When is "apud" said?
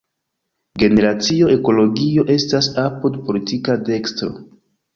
2.87-3.23